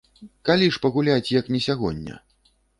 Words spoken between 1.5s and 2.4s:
не сягоння?